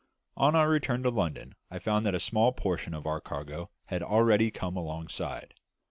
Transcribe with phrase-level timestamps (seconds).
[0.35, 4.01] On my return to London, I found that a small portion of our cargo had
[4.01, 5.53] already come alongside.